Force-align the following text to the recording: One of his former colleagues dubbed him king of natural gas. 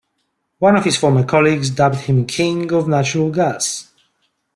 One 0.57 0.75
of 0.77 0.83
his 0.83 0.97
former 0.97 1.23
colleagues 1.23 1.69
dubbed 1.69 1.97
him 1.99 2.25
king 2.25 2.71
of 2.73 2.87
natural 2.87 3.29
gas. 3.29 3.91